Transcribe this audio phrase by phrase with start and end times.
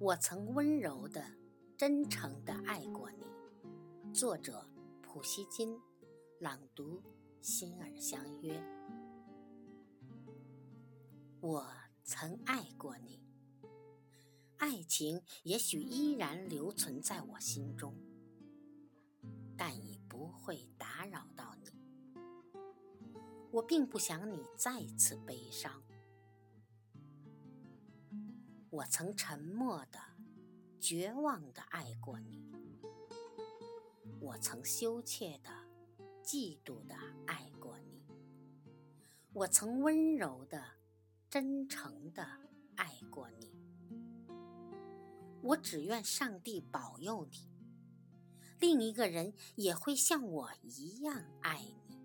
[0.00, 1.22] 我曾温柔的、
[1.76, 4.14] 真诚的爱过你。
[4.14, 4.66] 作者：
[5.02, 5.78] 普希金，
[6.38, 7.02] 朗读：
[7.42, 8.58] 心儿相约。
[11.42, 11.70] 我
[12.02, 13.20] 曾爱过你，
[14.56, 17.94] 爱情也许依然留存在我心中，
[19.54, 21.68] 但已不会打扰到你。
[23.50, 25.82] 我并不想你再次悲伤。
[28.70, 29.98] 我曾沉默的、
[30.78, 32.48] 绝望的爱过你，
[34.20, 35.50] 我曾羞怯的、
[36.22, 36.94] 嫉妒的
[37.26, 38.06] 爱过你，
[39.32, 40.64] 我曾温柔的、
[41.28, 42.24] 真诚的
[42.76, 43.52] 爱过你。
[45.42, 47.50] 我只愿上帝保佑你，
[48.60, 51.99] 另一个人也会像我一样爱你。